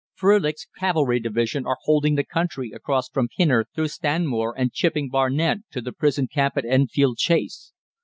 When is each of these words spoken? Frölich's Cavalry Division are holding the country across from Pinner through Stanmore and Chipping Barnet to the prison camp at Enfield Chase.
Frölich's 0.19 0.65
Cavalry 0.79 1.19
Division 1.19 1.67
are 1.67 1.77
holding 1.83 2.15
the 2.15 2.23
country 2.23 2.71
across 2.73 3.07
from 3.07 3.27
Pinner 3.27 3.65
through 3.75 3.89
Stanmore 3.89 4.57
and 4.57 4.73
Chipping 4.73 5.09
Barnet 5.09 5.59
to 5.69 5.79
the 5.79 5.91
prison 5.93 6.25
camp 6.25 6.57
at 6.57 6.65
Enfield 6.65 7.17
Chase. 7.19 7.71